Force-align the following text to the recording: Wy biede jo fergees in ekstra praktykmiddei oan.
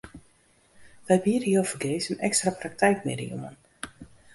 Wy 1.11 1.17
biede 1.25 1.49
jo 1.53 1.63
fergees 1.73 2.09
in 2.13 2.23
ekstra 2.31 2.59
praktykmiddei 2.59 3.33
oan. 3.41 3.55